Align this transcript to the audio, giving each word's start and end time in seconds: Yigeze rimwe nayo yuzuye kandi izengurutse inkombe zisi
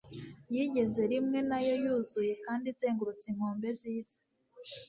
Yigeze 0.53 1.01
rimwe 1.11 1.39
nayo 1.49 1.73
yuzuye 1.83 2.33
kandi 2.45 2.65
izengurutse 2.73 3.25
inkombe 3.31 3.67
zisi 3.79 4.19